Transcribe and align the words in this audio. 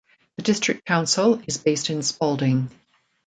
The 0.37 0.41
district 0.41 0.85
council 0.87 1.43
is 1.45 1.59
based 1.59 1.91
in 1.91 2.01
Spalding. 2.01 2.71